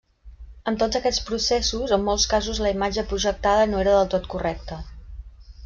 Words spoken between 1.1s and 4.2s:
processos, en molts casos la imatge projectada no era del